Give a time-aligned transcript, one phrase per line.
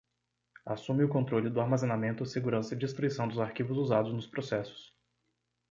[0.65, 4.91] Assume o controle do armazenamento, segurança e destruição dos arquivos usados nos processos.